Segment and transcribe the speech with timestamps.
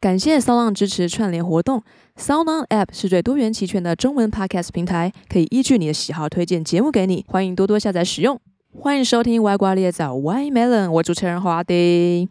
[0.00, 1.82] 感谢 Sound 支持串联活动。
[2.16, 8.40] Sound App 是最多元齐全的中文 Podcast 平台，可以依据你的喜好推荐节目给你，欢迎多多下载使用。
[8.78, 12.26] 欢迎收听歪瓜裂枣 Y Melon，我主持人华丁。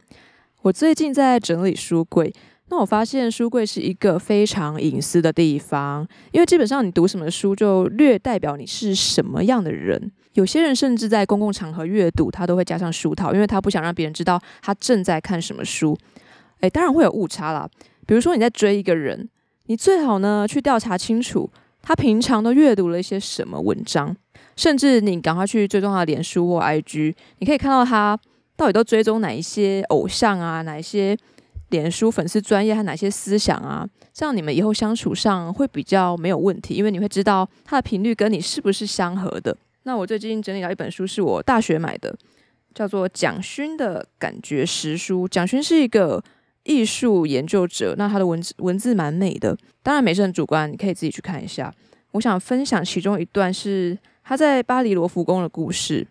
[0.64, 2.34] 我最近在整理书柜，
[2.70, 10.12] 那我发现书柜是一个非常隐私的地方，因为基本上你读什么书，就略代表你是什么样的人。
[10.34, 15.96] 有些人甚至在公共场合阅读，他都会加上书套，因为他不想让别人知道他正在看什么书。
[16.62, 17.70] 诶，当然会有误差啦。
[18.06, 19.30] 比如说你在追一个人，
[19.68, 21.50] 你最好呢去调查清楚
[21.82, 24.16] 他平常都阅读了一些什么文章，
[24.56, 28.20] 甚至你赶快去追踪他的脸书或 IG，你可以看到他。
[28.58, 30.62] 到底都追踪哪一些偶像啊？
[30.64, 31.18] 哪一些
[31.70, 33.88] 脸书粉丝专业和哪些思想啊？
[34.12, 39.56] 这样你们以后相处上会比较没有问题，因为你会知道他的频率跟你是不是相合的。
[39.84, 42.14] 那我最近整理到一本书，是我大学买的，
[42.74, 45.26] 叫做蒋勋的感觉实书。
[45.26, 46.22] 蒋勋是一个
[46.70, 51.74] 艺术研究者，那他的文字文字蛮美的，当然美是很主观，你可以自己去看一下。
[52.12, 56.08] 我想分享其中一段是他在巴黎罗浮宫的故事。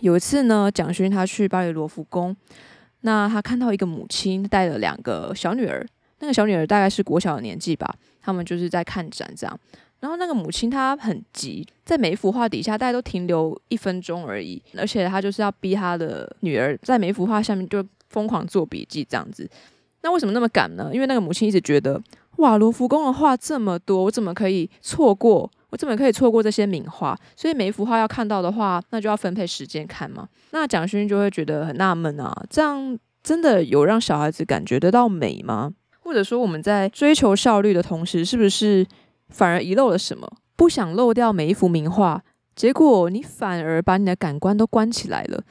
[0.00, 2.34] 有一次呢，蒋勋他去巴黎罗浮宫，
[3.02, 5.86] 那他看到一个母亲带了两个小女儿，
[6.20, 9.60] 那个小女儿大概是国小的年纪吧，他们就是在看展这样。
[10.00, 19.48] 然后那个母亲她很急，在每一幅画底下大概都停留一分钟而已，而且她就是要逼她的女儿在每一幅画下面就疯狂做笔记这样子。
[20.02, 20.90] 那为什么那么赶呢？
[20.92, 22.00] 因为那个母亲一直觉得，
[22.36, 25.50] 哇，罗浮宫的画这么多，我怎么可以错过？
[25.70, 27.18] 我怎么可以错过这些名画？
[27.36, 30.26] 所以每一幅画要看到的话，那就要分配时间看嘛。
[30.52, 35.72] 那蒋勋就会觉得很纳闷啊，这样真的有让小孩子感觉得到美吗？
[36.00, 38.86] 或者说我们在追求效率的同时，是不是
[39.28, 40.26] 反而遗漏了什么？
[40.56, 42.22] 不想漏掉每一幅名画，
[42.56, 45.42] 结果你反而把你的感官都关起来了，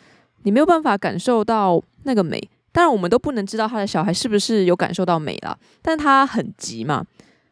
[0.44, 2.42] 你没有办法感受到那个美。
[2.72, 7.06] 当然，我们都不能知道他的小孩是不是有感受到美了，但他很急嘛。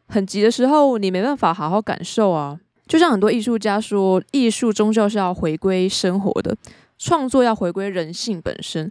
[0.08, 2.58] 很急的时候，你没办法好好感受啊。
[2.86, 6.56] 就像很多艺术家说，艺术终究是要回归生活的，
[6.96, 8.90] 创作要回归人性本身。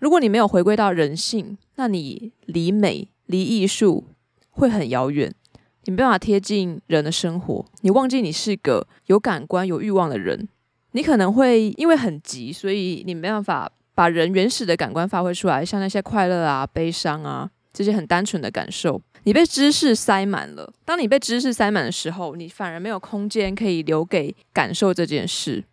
[0.00, 4.04] 如果你没有回归到人性，那你离美、离艺术
[4.50, 5.32] 会很遥远，
[5.84, 7.64] 你没办法贴近人的生活。
[7.82, 10.48] 你忘记你是个有感官、有欲望的人，
[10.90, 19.02] 你可能会因为很急，所以你没办法把人原始的感官发挥出来，像那些快乐啊、悲伤啊这些很单纯的感受。
[19.24, 20.72] 你被知识塞满了。
[20.84, 25.64] 当你被知识塞满的时候，你反而没有空间可以留给感受这件事。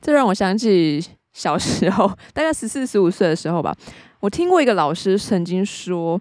[0.00, 3.76] 这让我想起小时候，大概十四、十五岁的时候吧。
[4.20, 6.20] 我听过一个老师曾经说，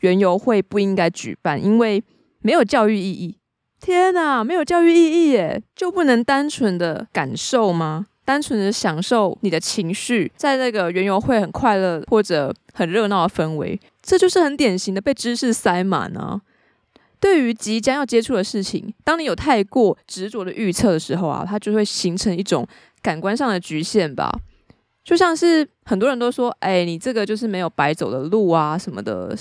[0.00, 2.04] 园游会不应该举办，因为
[2.40, 3.38] 没有教育意义。
[3.80, 8.08] 天哪，没有教育意义耶，就不能单纯的感受吗？
[8.30, 13.76] 单纯的享受你的情绪，在那个园游会很快乐或者很热闹的氛围。
[14.00, 16.40] 这就是很典型的被知识塞满啊！
[17.18, 22.64] 对于即将要接触的事情，当你有太过执着的预测的时候啊，它就会形成一种
[23.02, 24.30] 感官上的局限吧。
[25.02, 29.36] 就像是很多人都说：“哎，你这个就是没有白走的路啊，什么的，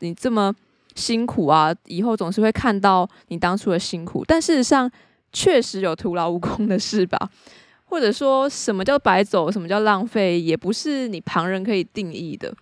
[0.00, 0.54] 你这么
[0.94, 4.90] 辛苦啊，以后总是会看到你当初的辛苦。”但事实上，
[5.32, 7.30] 确实有徒劳无功的事吧？
[7.94, 12.52] 或者说什么叫白走，什么叫浪费，也不是你旁人可以定义的。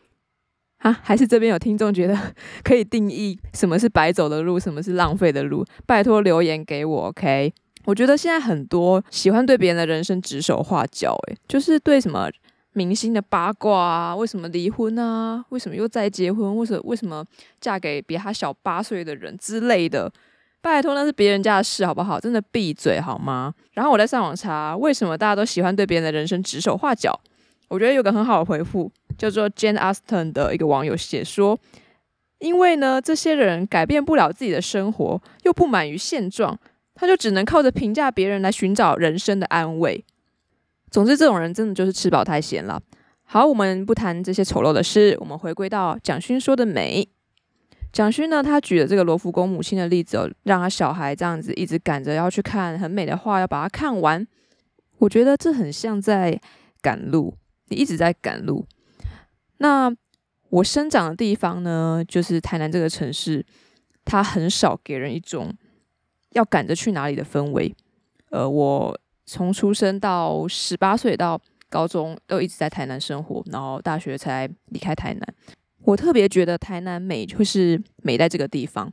[0.81, 2.15] 啊，还是这边有听众觉得
[2.62, 5.65] 可以定义什么是白走的路，什么是浪费的路？
[5.87, 7.50] 拜托留言给我，OK？
[7.87, 12.28] 我觉得现在很多喜欢对别人的人生指手画脚，诶，就是对什么
[12.75, 15.43] 明星的八卦啊，为什么离婚啊？
[15.49, 16.54] 为什么又再结婚？
[16.59, 17.25] 为什为什么
[17.59, 20.12] 嫁给比他小八岁的人之类的？
[20.62, 22.18] 拜托，那是别人家的事，好不好？
[22.18, 23.52] 真的闭嘴好吗？
[23.72, 27.20] 然后我在上网查，为什么大家都喜欢对别人的人生指手画脚？
[27.68, 28.90] 我觉得有个很好的回复。
[29.18, 31.58] 叫做 Jane Austen 的一个网友写说
[32.40, 36.58] ：“因为呢，这些人改变不了自己的生活，又不满于现状，
[36.94, 40.02] 他就只能靠着评价别人来寻找人生的安慰。
[40.90, 42.80] 总之，这种人真的就是吃饱太闲了。”
[43.24, 47.08] 好，我们不谈这些丑陋的事，我们回归到蒋勋说的美。
[47.92, 54.26] 蒋勋呢，他举了这个罗浮宫母亲的例子，让他小孩这样子一直赶着要去看很美的画，要把它看完。
[54.99, 56.40] 我觉得这很像在
[56.81, 57.34] 赶路，
[57.69, 58.66] 你一直在赶路。
[59.58, 59.94] 那
[60.49, 63.44] 我生长的地方呢，就是台南这个城市，
[64.05, 65.55] 它很少给人一种
[66.31, 67.75] 要赶着去哪里的氛围。
[68.31, 71.38] 呃，我从出生到十八岁到
[71.69, 75.34] 高中都一直在台南生活，然后大学才离开台南。
[75.84, 78.90] 我特别觉得台南美，就是美在这个地方。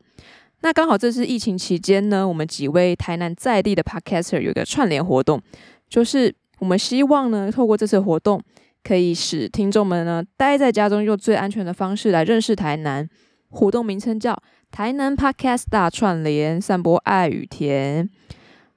[0.62, 5.42] 那刚好这次疫情期间呢，我们几位台南在地的 podcaster 有一个串联活动，
[5.88, 8.42] 就是我们希望呢，透过这次活动。
[8.82, 13.08] 可以使听众们呢待在家中，用最安全的方式来认识台南。
[13.50, 18.10] 活动名称叫台南 Podcast 大串联，散播爱与甜。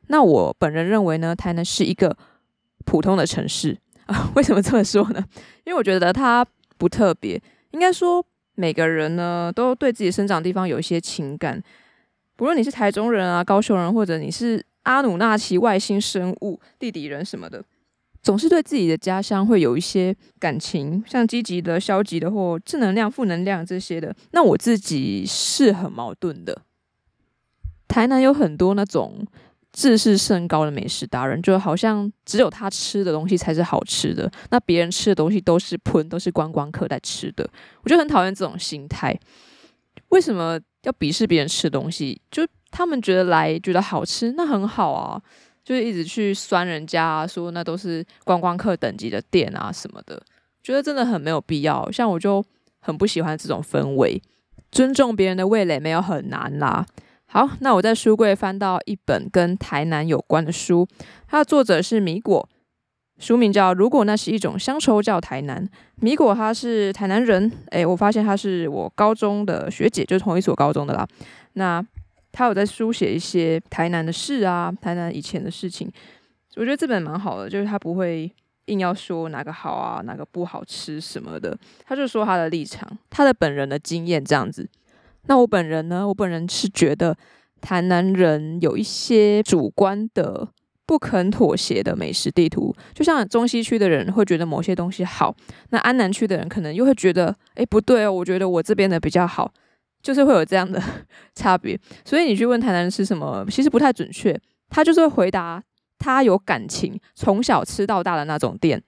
[0.09, 2.17] 那我本人认为呢，台南是一个
[2.85, 4.33] 普通的城市啊。
[4.35, 5.25] 为什么这么说呢？
[5.65, 6.45] 因为我觉得它
[6.77, 7.41] 不特别。
[7.73, 8.25] 应该说，
[8.55, 11.63] 每个人呢都对自己生长地方有一些情感。
[12.37, 17.63] 不论你是台中人啊、高雄人，或者你是阿努纳奇外星生物、地底人什么的。
[18.23, 24.15] 总是对自己的家乡会有一些感情，像积极的、消极的或正能量、负能量这些的。
[24.31, 26.63] 那我自己是很矛盾的。
[27.89, 29.27] 台南有很多那种
[29.73, 37.49] 自视甚高的美食达人，就好像只有他吃的东西才是好吃的，那别人吃的东西都是喷，都是观光客在吃的。
[37.83, 39.19] 我就很讨厌这种心态。
[40.09, 42.21] 为什么要鄙视别人吃东西？
[42.31, 45.21] 就他们觉得来觉得好吃，那很好啊。
[45.65, 50.21] 就是一直去酸人家，说那都是观光客等级的店啊什么的，
[50.63, 51.89] 觉得真的很没有必要。
[51.93, 52.45] 像我就
[52.81, 54.21] 很不喜欢这种氛围，
[54.73, 56.85] 尊重别人的味蕾没有很难啦。
[57.33, 60.87] 好，那我在书柜翻到一本跟台南有关的书，
[61.27, 62.47] 它的作者是米果，
[63.19, 65.67] 书名叫《如果那是一种乡愁叫台南》。
[65.97, 71.09] 米果他是台南人，诶，我发现他是我高中的学姐，就是同一所高中的啦。
[71.55, 71.83] 那
[72.33, 75.91] 他有在书写一些台南的事啊，台南以前的事情，
[76.57, 78.31] 我觉得这本蛮好的，就是他不会
[78.67, 84.69] 硬要说哪个好啊，哪个不好吃什么的，他就说他的立场，他的本人的经验这样子。
[85.27, 87.17] 那我本人呢，我本人是觉得
[87.61, 90.49] 台南人有一些主观的
[90.87, 95.35] 不肯妥协的美食地图，就像中西区的人会觉得某些东西好，
[95.71, 99.53] 那安南区的人可能又会觉得，哎，不对哦，我觉得我这边的比较好。
[100.03, 100.83] 就是会有这样的
[101.33, 104.37] 差别，所以你去问台南人吃什么，其实不太准确。
[104.69, 105.63] 他就是会回答
[105.97, 108.83] 他有感情，从小吃到大的那种店。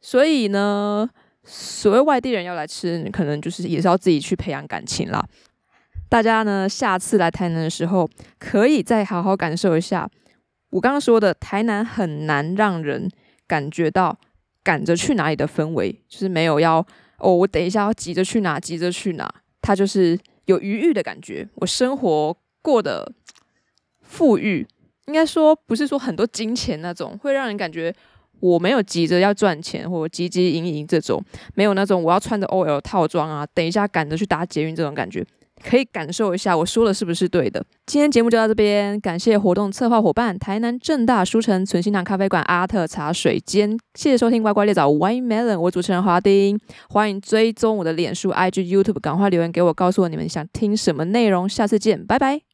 [0.00, 1.08] 所以呢，
[1.44, 5.24] 所谓外地人要来吃，可能就是也是要自己去培养感情啦。
[6.12, 8.06] 大家呢，下次来台南的时候，
[8.38, 10.06] 可以再好好感受一下
[10.68, 13.10] 我刚刚说的台南很难让人
[13.46, 14.18] 感觉到
[14.62, 16.86] 赶着去哪里的氛围，就是没有要
[17.16, 19.26] 哦，我等一下要急着去哪，急着去哪，
[19.62, 20.18] 他就是。
[20.46, 23.12] 有余裕的感觉，我生活过得
[24.00, 24.66] 富裕，
[25.06, 27.94] 应该说不是说很多金钱那种，会让人感觉
[28.40, 31.22] 我没有急着要赚钱或急急营营这种，
[31.54, 35.24] 没有那种我要穿着 OL 套装啊，等一下赶着去搭捷运这种感觉。
[35.64, 37.64] 可以感受一下我说的是不是对的。
[37.86, 52.51] 今天节目就到这边，感谢活动策划伙伴台南正大书城存心堂咖啡馆阿特茶水间，谢谢收听乖乖猎枣 w h i t Melon，我主持人华丁，欢迎追踪我的脸书、IG、YouTube，赶快留言给我，告诉我你们想听什么内容，下次见，拜拜。